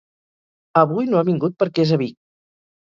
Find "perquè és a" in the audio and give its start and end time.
1.63-2.03